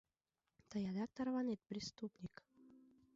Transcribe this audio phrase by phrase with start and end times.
[0.69, 2.35] —Тый адак тарванет, преступник?